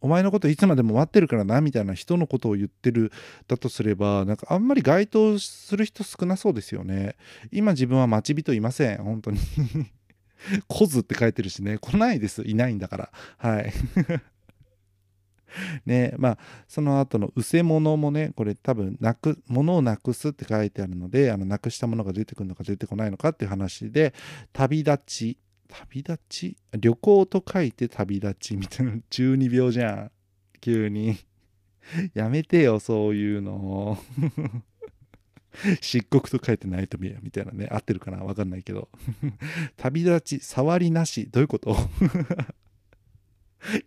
[0.02, 3.14] お前のこといつまでも待ってるからなみたいな人のことを言ってる
[3.48, 7.16] だとすればなんかあんまり該当する人少なそうですよね。
[7.54, 9.40] 今自分は待ち人いません本当に。
[10.68, 11.78] コズって書いてるしね。
[11.78, 12.42] 来ないです。
[12.42, 13.12] いないんだから。
[13.38, 13.72] はい。
[15.86, 16.38] ねまあ
[16.68, 24.14] その後の「うせ物」もねこれ多分なく「物をなくす」って書いてあるのであのなくしたものが出てくるのか出てこないのかっていう話で
[24.52, 25.38] 「旅立ち」
[25.70, 26.58] 旅立ち？
[26.78, 28.94] 旅行と書いて旅立ちみたいな。
[29.10, 30.12] 12秒じゃん。
[30.62, 31.18] 急に。
[32.14, 33.98] やめてよそういうの。
[35.82, 37.68] 漆黒と書いてナイトメアみたいなね。
[37.72, 38.18] 合ってるかな？
[38.24, 38.90] わかんないけど。
[39.78, 41.28] 旅立ち触りなし。
[41.32, 41.76] どういうこと？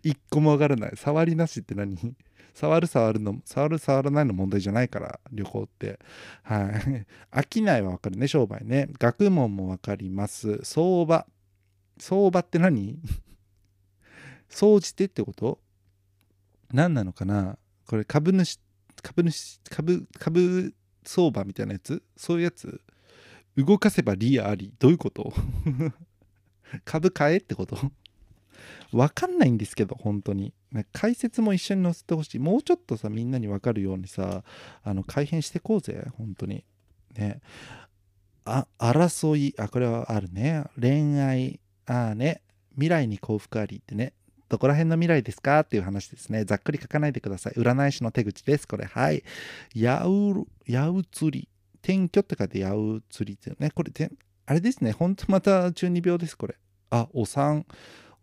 [0.03, 0.91] 一個もわからない。
[0.95, 1.97] 触りなしって何？
[2.53, 5.99] 触る触るの触る触らないの問題じゃないから旅行って。
[6.43, 7.05] はい。
[7.31, 8.87] 飽きないはわかるね商売ね。
[8.97, 10.59] 学問もわかります。
[10.63, 11.27] 相場。
[11.99, 12.99] 相場って何？
[14.49, 15.59] 総じてってこと？
[16.71, 17.57] 何なのかな？
[17.85, 18.59] これ株主
[19.01, 22.03] 株主株株相場みたいなやつ？
[22.15, 22.81] そういうやつ？
[23.55, 24.73] 動かせば利あり。
[24.79, 25.33] どういうこと？
[26.85, 27.77] 株買えってこと？
[28.91, 30.53] わかんないんですけど本当に。
[30.91, 32.39] 解説も一緒に載せてほしい。
[32.39, 34.43] もうちょっとさみんなにわかるようにさ
[34.83, 36.07] あの改変してこうぜ。
[36.17, 36.63] 本当に。
[37.15, 37.41] ね。
[38.45, 39.53] あ争い。
[39.57, 40.63] あこれはあるね。
[40.79, 41.59] 恋愛。
[41.87, 42.41] ああね
[42.73, 44.13] 未来に幸福ありってね
[44.49, 45.61] どこら辺の未来ですか？
[45.61, 46.45] っていう話ですね。
[46.45, 47.53] ざっくり書かないでください。
[47.53, 48.65] 占い師の手口です。
[48.65, 48.85] これ。
[48.85, 49.23] はい。
[49.75, 51.49] やう、やうつり。
[51.83, 53.71] 転居って書いてやうつりってね。
[53.71, 53.91] これ、
[54.45, 54.93] あれですね。
[54.93, 56.55] ほんとまた中二病です、これ。
[56.91, 57.65] あ、お産。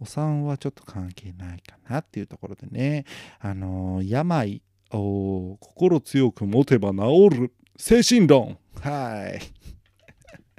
[0.00, 3.04] お産はちょっと関係ないかなっていうところでね。
[3.38, 4.62] あのー、病。
[4.92, 7.52] お心強く持てば治る。
[7.76, 8.58] 精神論。
[8.80, 9.40] はい。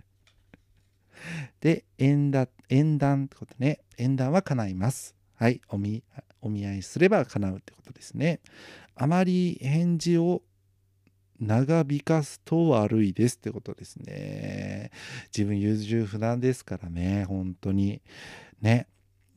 [1.60, 3.80] で、縁談、縁談ってことね。
[3.98, 5.16] 縁談は叶います。
[5.36, 6.04] はい、お見
[6.42, 8.40] お見合いすれば叶うってことですね。
[8.96, 10.42] あまり返事を
[11.40, 14.92] 長引かすと悪いですってことですね。
[15.36, 18.02] 自分優柔不断ですからね、本当に。
[18.62, 18.88] ね。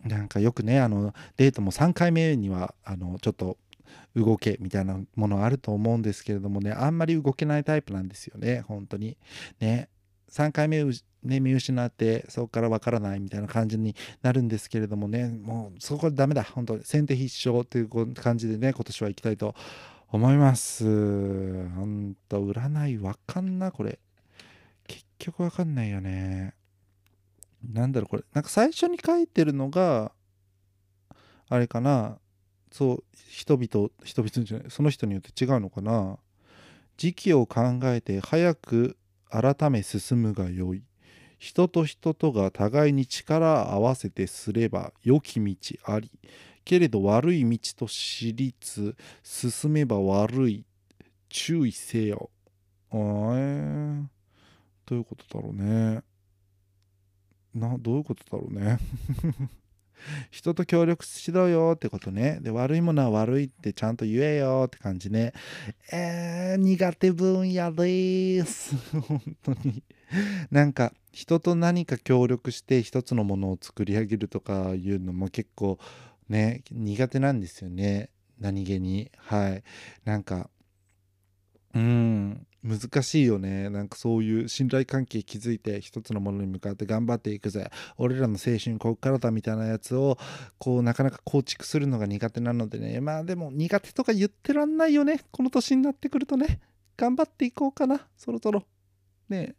[0.05, 3.59] なんかよくね、あの、デートも3回目には、あの、ちょっと
[4.15, 9.17] 動けみたいなものあると思うんですけれどもね、あんまり動けないタイプなんですよね、本当に。
[9.61, 9.89] ね。
[10.31, 10.85] 3回目
[11.23, 15.29] ね、見失ってそこからわからないみたいな感じになるんですけれどもね。
[15.29, 16.45] もうそこはダメだ。
[16.45, 19.55] 本当先手必勝という感じでね今年は行きたいと
[20.11, 20.85] 思います。
[20.85, 23.99] 本当占いわかんなこれ。
[24.87, 26.55] 結局わかんないよね。
[27.69, 28.25] なんだろうこれ。
[28.33, 30.13] なんか最初に書いてるのが
[31.49, 32.19] あれかな。
[32.71, 34.71] そう人々人々じゃない。
[34.71, 36.19] その人によって違うのかな。
[36.97, 38.97] 時期を考えて早く
[39.31, 40.83] 改め進むがよい。
[41.39, 46.11] 人と人とが互いに力を合わせてすれば良き道あり。
[46.65, 50.65] けれど悪い道と知りつ進めば悪い
[51.29, 52.31] 注意せよ。
[52.93, 54.05] えー、
[54.85, 56.03] どういうことだろうね。
[57.55, 58.79] などういうことだろうね。
[60.31, 62.39] 人と協力しろよってことね。
[62.41, 65.33] で、悪いものは悪いってちゃんと言えよって感じね。
[65.93, 68.77] えー、苦手分野です。
[69.01, 69.83] 本当に。
[70.51, 75.79] なんか、人と何か協力して一つのものを作り上げるとかいうのも結構
[76.29, 78.11] ね、苦手なんですよね。
[78.39, 79.11] 何気に。
[79.17, 79.63] はい。
[80.05, 80.51] なんか、
[81.75, 83.71] うん、難しいよね。
[83.71, 87.71] なんかそういう信頼関係築いて一つのものに向かって頑張っていくぜ。
[87.97, 90.19] 俺らの青春こっからだみたいなやつを
[90.59, 93.01] こうなかなか構築するのが苦手なのでね。
[93.01, 95.21] まあでも苦手とか言ってらんないよね。
[95.31, 96.61] この年になってくるとね。
[96.97, 98.09] 頑張っていこうかな。
[98.17, 98.65] そろそろ。
[99.29, 99.55] ね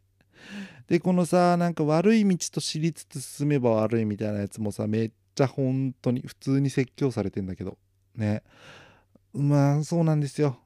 [0.88, 7.78] で、このさ、なんか悪い道と知りつつ進めば悪いみたいなやつもさ、めっちゃ本当に普通に説教されてんだけど。
[8.16, 8.44] ね。
[9.34, 10.58] まあそうなんですよ。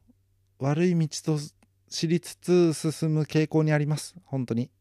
[0.60, 1.40] 悪い道と
[1.94, 4.16] 知りつつ進む傾向にあります。
[4.26, 4.72] 本当に。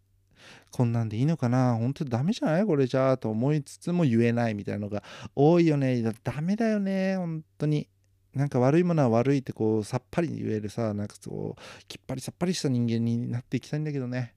[0.71, 1.77] こんなんでいいのかな？
[1.77, 2.65] 本当にダメじゃない？
[2.65, 5.03] これじゃあと思いつつも言えないみたいなのが
[5.37, 6.03] 多いよね。
[6.25, 7.19] ダメだよね。
[7.19, 7.87] 本当に。
[8.33, 14.35] なんか悪いものは悪いってこうさっぱり言えるさ、なんかそう、きっぱりさっぱりした人間になっていきたいんだけどね。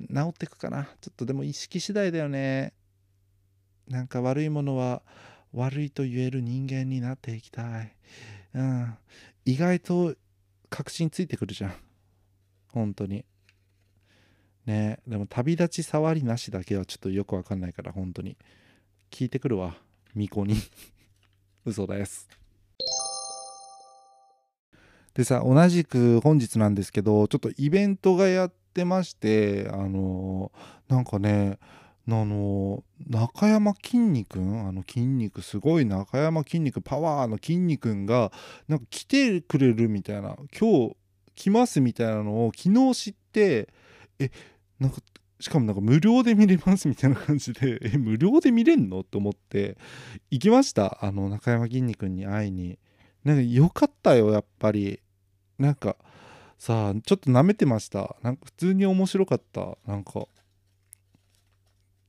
[0.00, 0.84] 治ってくかな？
[1.02, 2.72] ちょっとでも意識次第だよね。
[3.86, 5.02] なんか悪いものは
[5.52, 7.94] 悪いと言える人間になっていきたい。
[8.54, 8.94] うん。
[9.44, 10.14] 意外と
[10.70, 11.74] 確信ついてくるじゃん。
[12.74, 13.24] 本当に。
[14.66, 18.36] ねでも旅立ち触りなしだけはちょっとよくわかんないから本当に。
[19.10, 19.76] 聞いてくるわ
[20.14, 20.56] 巫女に。
[21.64, 22.28] 嘘です。
[25.14, 30.50] でさ同じく本日なんですけどちょっとイベントがやってましてあの
[30.88, 31.60] なんかね
[32.08, 34.66] あの中山きんに君？
[34.68, 38.32] あの筋肉すごい中山きんに君パワーの筋肉が
[38.68, 40.36] なんか来てくれるみたいな。
[40.58, 40.96] 今日
[41.34, 43.68] 来ますみたいなのを昨日知って
[44.18, 44.30] え
[44.78, 44.98] なんか
[45.40, 49.02] しかもなんか無料で見れますみたいな感じで え無料で見れんの？
[49.02, 49.76] と思って
[50.30, 51.04] 行きました。
[51.04, 52.78] あの中山きんに君に会いに。
[53.24, 55.00] なんか良かったよやっぱり。
[55.58, 55.96] なんか
[56.58, 58.16] さあちょっと舐めてました。
[58.22, 59.76] なんか普通に面白かった。
[59.86, 60.26] なんか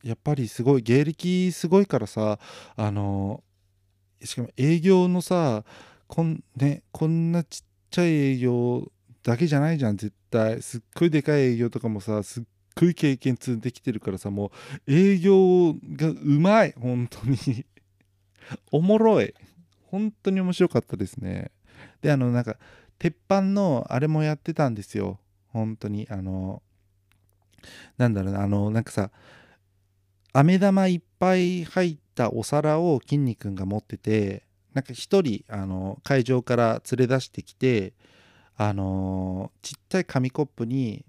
[0.03, 2.39] やっぱりすごい芸歴すごいからさ
[2.75, 3.43] あの
[4.23, 5.65] しかも営業のさ
[6.07, 8.91] こん,、ね、こんなちっちゃい営業
[9.25, 9.97] だけじゃないじゃん。
[9.97, 12.43] 絶対すっごいでかい営業とかもさすっ
[12.75, 14.51] ごい経験積んできてるからさも
[14.87, 16.75] う営業がうまい。
[16.79, 17.65] 本当に。
[18.71, 19.33] おもろい。
[19.87, 21.49] 本当に面白かったですね。
[22.03, 22.57] であのなんか
[22.99, 25.19] 鉄板のあれもやってたんですよ。
[25.47, 26.61] 本当にあの
[27.97, 29.09] なんだろうなあのなんかさ
[30.33, 34.43] 飴玉いっぱい入ったお皿をきんに君が持ってて
[34.75, 37.93] なんか一人あの会場から連れ出してきて
[38.57, 41.05] あのちっちゃい紙コップに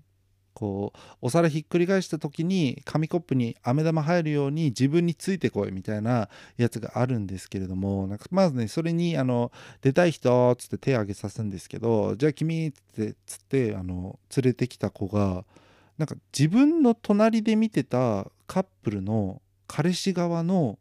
[0.56, 15.44] こうお皿ひっくり返した時に紙コップに飴玉入るように自分についてこいみたいなやつがあるんですけれどもなんかまずねそれにあの出たい人っつって手挙げさすんですけどじゃあ君ってつってあの連れてきた子が
[15.98, 20.78] なんか自分の隣で見てたカップルの彼氏側の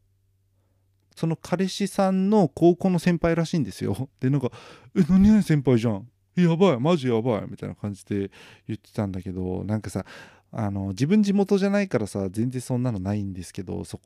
[1.18, 4.10] その彼氏さんの高校の先輩らしいんですよ。
[4.20, 4.52] でなんか
[4.96, 8.32] 「え何々先輩じゃんやばいマジやばい」みたいな感じで
[8.68, 10.06] 言ってたんだけどなんかさ
[10.52, 14.00] あの自分地元じゃないからさ全然そんなのないんですけどそ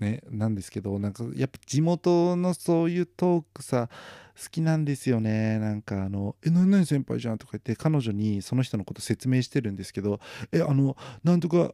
[0.00, 3.88] ねなんですけどなんかやっぱ地元のそういうトークさ
[4.36, 5.60] 好きなんですよね。
[5.60, 10.18] なんかあの「え何々先輩じゃん」とか言って彼女にその人のこと説明してるんですけど
[10.50, 11.72] 「えあのなんとか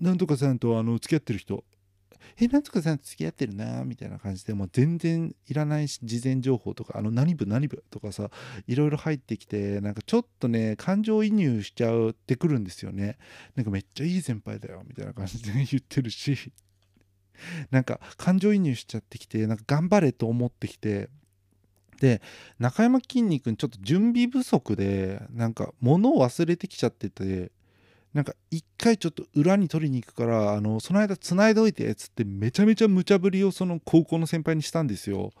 [0.00, 1.62] なんとかさんとあの付き合ってる人
[2.38, 8.30] えなんとかさんと付き合ってるなみたいな感じでもう全然いらない事前情報とかあの何部何部とかさ
[8.66, 13.18] いろいろ入ってきてなんかちょっとね感情移入しちゃうってくるんですよね。
[13.56, 16.52] なんかめっちゃいい先輩だよみたいな感じで 言ってるし。
[17.70, 21.08] なんか感情移入しちゃってきてなんか頑張れと思ってきて。
[22.00, 22.22] で
[22.58, 27.52] 中山きんに君ちょっと準備不足でなんか物を忘れてきちゃってて
[28.14, 35.32] なんか一回ちょっと裏に取りに行くからあのその間つないでおいてっつってめちゃめちゃ無茶ぶりをその高校の先輩にしたんですよ。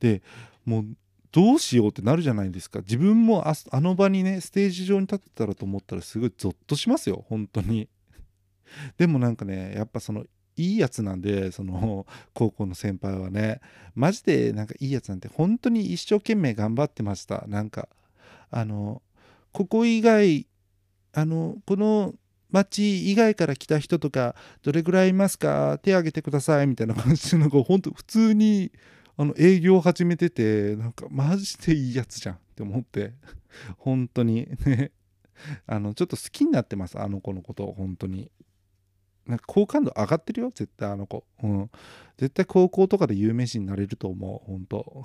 [0.00, 0.22] で
[0.66, 0.84] もう
[1.32, 2.80] どうしようってなるじゃないですか。
[2.80, 7.24] 自分もああの場にねステージ上に立ってたらと思ったらすごいゾッとしますよ。
[7.28, 7.88] 本当に。
[8.98, 10.24] でもなんかねやっぱその
[10.56, 13.60] いいやつなんでその高校の先輩はね。
[13.94, 17.44] マジでなんかいいやつなんて本当に一生懸命頑張ってました。
[17.46, 17.88] なんか
[18.50, 19.00] あの
[19.52, 20.46] ここ以外
[21.12, 22.14] あのこの
[22.50, 25.78] 町以外から来た人とかどれぐらいいますか？
[25.82, 28.72] 手挙げてくださいみたいな感じのが本当普通に
[29.16, 33.14] あの営業始めててなんかマジでいいやつじゃんって思って。
[33.78, 34.92] 本当にね。
[35.66, 36.98] あのちょっと好きになってます。
[36.98, 38.30] あの子のこと本当に。
[39.26, 41.24] なんか好感度上がってるよ絶対あの子。
[41.42, 41.70] うん。
[42.18, 45.04] 絶対高校とかで有名人になれると思う本当。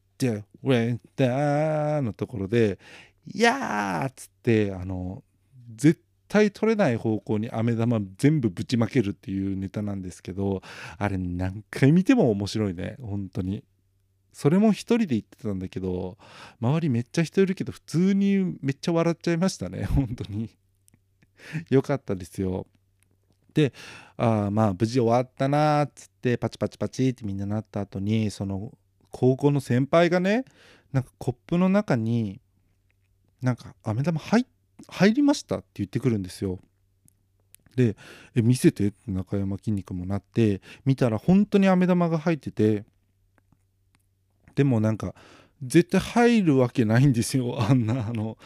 [0.29, 2.79] ウェンダーのところで、
[3.27, 5.23] いやーっつって、あの、
[5.75, 10.61] 絶対取れない方向に飴玉全部ぶちまけるっていうネタなんですけど、
[10.97, 13.63] あれ何回見ても面白いね、本当に。
[14.33, 16.17] それも一人で言ってたんだけど、
[16.61, 20.49] 周りめっちゃ人いるけど、普通にめっちゃ笑っちゃいましたね、本当に。
[21.69, 22.67] よかったですよ。
[23.53, 23.73] で
[24.17, 28.71] あまあ無事終わったなっつってパチパチパチってみんななった後にその
[29.11, 30.45] 高校の先輩がね
[30.91, 32.41] なんかコップの中に
[33.41, 34.45] なんか飴玉入
[34.87, 35.57] 入りました？
[35.57, 36.59] って言ってくるんですよ。
[37.75, 37.95] で
[38.35, 42.83] 「え見せて」って中山きんに君もなって見たら本当に飴玉が入ってて
[44.55, 45.15] でもなんか
[45.63, 48.37] 絶対入るわけないんですよ あんなあの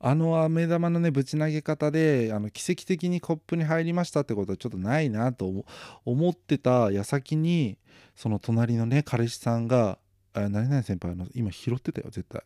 [0.00, 5.64] あの飴玉のねぶち投げ方であの奇跡的にコップに入りましたってことはちょっとないなと
[6.04, 7.78] 思ってた矢先に
[8.14, 9.98] その隣のね彼氏さんが
[10.34, 12.42] あ何々先輩の今拾ってたよ絶対。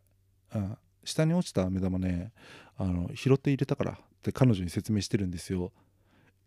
[0.53, 2.33] あ下に落ちた飴玉ね
[2.77, 5.73] あの拾って入れたからって彼女に説明してるんですよ。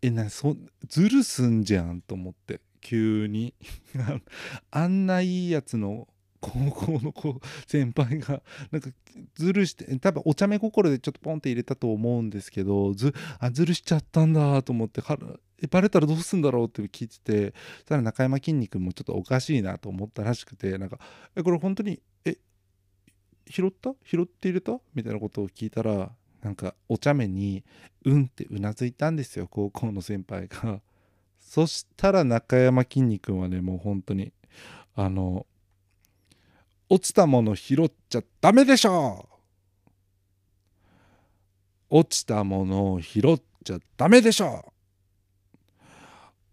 [0.00, 0.56] えなそ
[0.88, 3.54] ずるすんじゃんと思って急に。
[4.70, 6.08] あんないいやつの
[6.40, 8.42] 高校の子先輩が
[8.72, 8.90] なんか
[9.34, 15.00] ずるして多分お茶目心でちょっとポンって入れたと思うんですけどずあずるしちゃったんだと思って
[15.62, 16.66] えバレたらどうすんだろう？
[16.66, 20.98] って聞いててそしたら中山きんに君もちょっとおかしいなと思ったらしくてなんか
[21.36, 22.36] えこれ本当にえ
[23.48, 24.78] 拾った拾って入れた？
[24.94, 26.10] みたいなことを聞いたら
[26.42, 27.64] なんかお茶目に
[28.04, 30.80] 「うん」ってうなずいたんですよ高校の先輩が。
[31.38, 34.32] そしたら中山きんに君はねもう本当に
[34.94, 35.46] あの
[36.88, 39.28] 落ちたもの拾っちゃダメでしょ
[41.90, 44.71] 落ちたものを拾っちゃダメでしょ！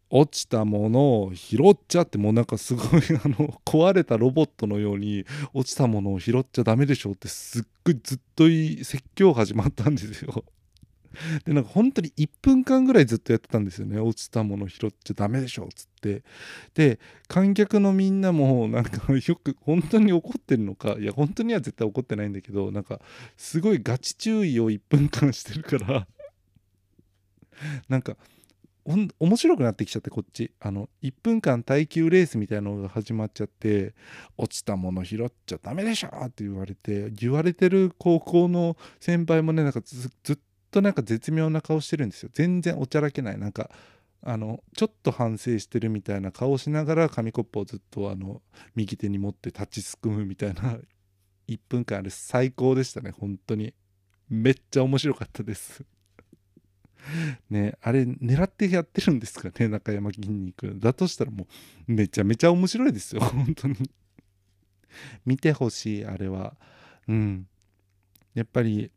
[0.10, 10.43] 落ちたものを拾っちゃってもうなんかすごいあの 壊れたロボットのように落ちたものを拾っちゃダメでしょってすっごいずっとい説教始まったんですよ。
[11.43, 13.99] でなんか本当に1分間ぐらいずっとやってたんですよね。
[13.99, 16.24] 落ちたもの拾っちゃダメでしょっつって。
[16.74, 23.01] で観客のみんなもなんか よく本当に怒ってるのかいや本当には絶対怒ってないんだけどなんか
[23.38, 26.07] すごいガチ注意を1分間してるから。
[27.89, 28.16] なんか
[29.20, 30.52] 面白くなってきちゃってこっち。
[30.60, 33.94] あの1分間耐久レースみたいなのが始まっちゃって
[34.38, 40.38] 落ちたもの拾っちゃダメでしょって言われて言われてる高校の先輩もねなんかずっ
[40.72, 42.30] となんか絶妙な顔してるんですよ。
[42.34, 43.38] 全然おちゃらけない。
[43.38, 43.70] なんか
[44.22, 48.42] あのちょっと反省してるみたいな顔しながら紙コップをずっとあの
[48.76, 50.78] 右手に持って立ちすくむみたいな
[51.48, 53.12] 1分間あれ最高でしたね。
[53.12, 53.74] 本当に。
[54.30, 55.84] めっちゃ面白かったです。
[57.50, 61.47] ねあれ狙ってやってるんですかね 中山筋肉だとしたらも
[61.88, 63.89] うめちゃめちゃ面白いですよ 本当に。
[65.26, 66.58] 見てほしいあれは。
[67.08, 67.47] うん。
[68.34, 68.91] やっぱり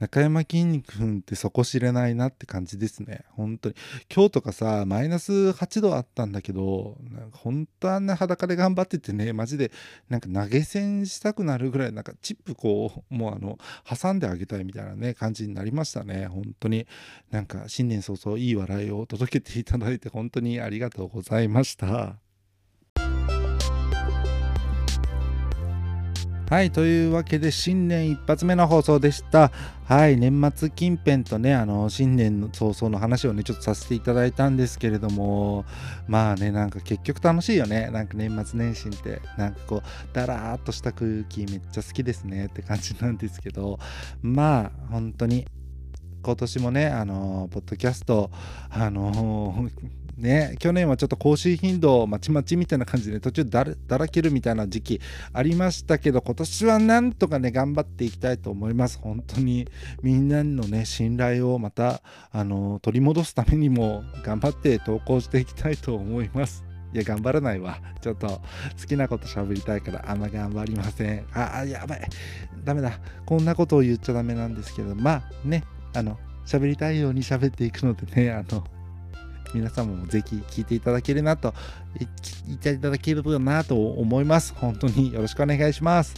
[0.00, 3.24] 中山きんに君って底知れないなって感じですね。
[3.30, 3.76] 本当に。
[4.12, 9.70] 今日とかさ、マイナス8度あったんだけど、なんか本当あんな裸で頑張っててね、マジで
[10.08, 16.26] なんか投げ銭したくなるぐらい、なんかチップこう、もうあの、挟んであげたいみたいなね、感じになりましたね。
[16.26, 16.86] 本当に。
[17.30, 22.23] なんか新年早々いい笑いを届けていただいて本当にありがとうございました。
[26.50, 29.50] はい、というわけで新年一発目の放送でした。
[29.86, 35.64] はい、年末近辺とね、あの新年の早々の話をね、ちょっとさせていただいたんですけれども、
[36.06, 37.88] まあね、なんか結局楽しいよね。
[37.90, 39.82] なんか年末年始って、なんかこう、
[40.14, 43.78] だらーっとした空気めっちゃ好きですねって感じなんですけど、
[44.20, 45.46] まあ、本当に
[46.22, 48.30] 今年もね、あのポッドキャスト、
[48.68, 49.66] あの
[50.16, 55.00] ね、去年はちょっと更新頻度まちまちみたいな感じで途中だらけるみたいな時期
[55.32, 59.66] ありましたけど今年はなんとかね頑張っていきたいと思います本当に
[60.02, 62.00] みんなのね信頼をまた
[62.30, 67.80] あの取り戻すためにも頑張って投稿していきたいと思いますいや、頑張らないわ。
[68.00, 68.40] ちょっと好
[68.86, 71.26] きなこと喋りたいからあんま頑張りません。
[71.32, 72.08] あ、やばい。
[72.62, 73.00] ダメだ。
[73.26, 78.64] こんなことを言っちゃダメなんですけど、まあね、あの、喋りたいように喋っていくのでね、あの、
[79.52, 81.54] 皆様もぜひ聞いていただけるなと、
[81.98, 82.08] 言
[82.56, 84.54] っていただけるなと思います。
[84.54, 86.14] 本当によろしくお願いします。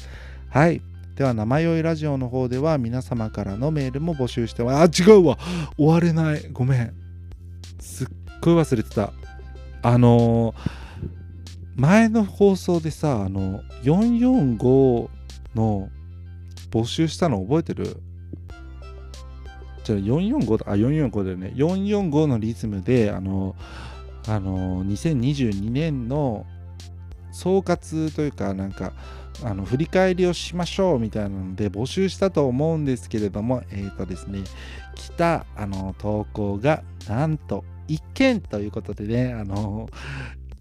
[0.50, 0.80] はい。
[1.16, 5.02] では、生酔いラジオの方では皆様からのメールも募集してます。
[5.02, 5.38] あ、違うわ
[5.76, 6.48] 終われない。
[6.52, 6.94] ごめん。
[7.80, 8.08] すっ
[8.40, 9.12] ごい忘れてた。
[9.82, 10.54] あのー、
[11.76, 15.08] 前の放送でさ、あの、445
[15.54, 15.88] の
[16.70, 18.02] 募集したの覚えてる？
[19.86, 21.52] じゃあ445あ445だよね。
[21.54, 23.54] 445のリズムであの
[24.26, 26.44] あの2022年の
[27.30, 28.92] 総括というかなんか
[29.44, 34.40] あの振り返りをしましょうみたいなので募集したと思うんですけれどもえっ、ー、とですね
[34.96, 39.88] 来たあの投稿がなんと1件ということでねあの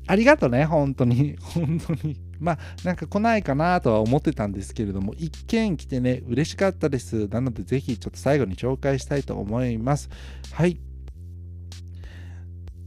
[0.05, 2.15] ありがとうね本当に本当に。
[2.39, 7.27] まあなんか来ないかなとは思ってたんですけれども一見来てね嬉しかったです。
[7.27, 10.09] なのでぜひちょっと最後に紹介したいと思います。
[10.51, 10.77] はい。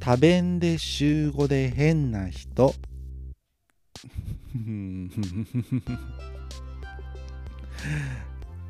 [0.00, 2.74] 多弁で週5で変な人。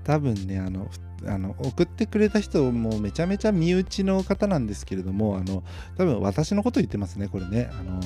[0.05, 0.91] 多分ねあの
[1.27, 5.65] あの送ってくれた人もめちゃめちゃ身内の方なんですけれどもあの
[5.97, 7.71] 多分私のこと言ってますねこれね。
[7.73, 8.01] あの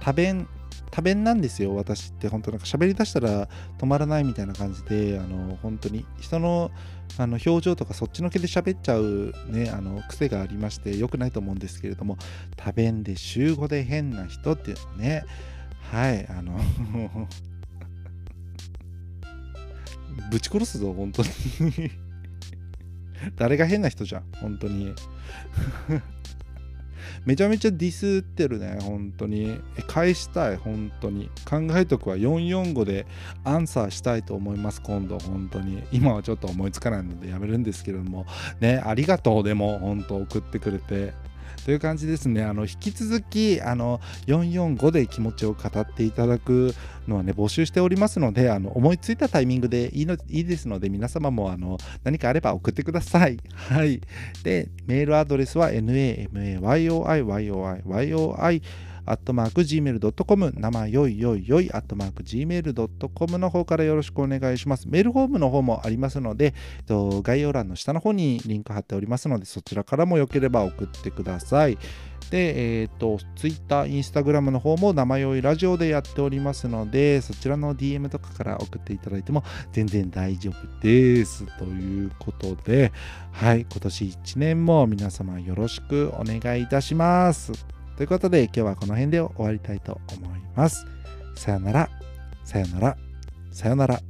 [0.00, 0.48] 多弁
[0.90, 2.28] 多弁なんですよ私って。
[2.28, 6.04] 本当なんか喋りだしたら止まらないみたいな感じであの本当に。
[6.20, 6.70] 人の
[7.18, 12.16] あの表情とかそっちのけで喋っちゃうねあの癖がありまして良くないと思うんですけれども
[12.56, 15.24] 多弁で週5で変な人っていうのね
[15.90, 16.58] はいあの
[20.30, 21.28] ぶち殺すぞ本当に。
[23.36, 24.94] 誰が変な人じゃん本当に。
[27.24, 29.60] めちゃめちゃディスってるね、本当に。
[29.86, 31.30] 返したい、本当に。
[31.48, 33.06] 考えとくは445で
[33.44, 35.82] アンサーしたいと思います、今度、本当に。
[35.92, 38.26] 今はちょっと思いつかないのでやめるんですけれども、
[38.60, 41.29] ね、ありがとう、でも、本当送ってくれて。
[41.64, 42.42] という感じですね。
[42.42, 46.74] あの引き続きあの445で気持ちを語っていただく
[47.08, 53.38] のはね、募集しておりますので、あの思いついたタイミングでいいのいいですので、皆様もあの何かあれば送ってください。
[53.54, 54.00] はい。
[54.42, 58.62] で、メールアドレスは namayoiyoi
[59.10, 64.88] アットマーク gmail.com 生よいよいよいアットマーク gmail.com の方からよろしくお願いします。
[64.88, 66.54] メールフォームの方もありますので、
[66.88, 71.76] 概要欄の下の方にリンク貼っておりますので、そちらからもよければ送ってください。
[72.30, 79.42] で、えっ、ー、と、Twitter、Instagram の方も生酔いラジオでやっておりますので、そちらの DM とかから送っていただいても
[79.72, 81.44] 全然大丈夫です。
[81.58, 82.92] ということで、
[83.32, 87.79] はい、今年1年も皆様よろしくお願いいたします。
[88.00, 90.86] ということで今日はこの辺で終わりたいと思います。
[91.34, 91.90] さよなら、
[92.46, 92.96] さよなら、
[93.52, 94.09] さよなら。